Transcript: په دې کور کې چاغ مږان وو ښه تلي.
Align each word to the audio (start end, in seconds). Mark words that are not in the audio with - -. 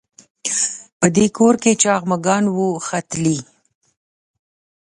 په 0.99 1.07
دې 1.15 1.25
کور 1.37 1.55
کې 1.63 1.79
چاغ 1.81 2.01
مږان 2.11 2.43
وو 2.55 2.67
ښه 2.85 2.99
تلي. 3.09 3.37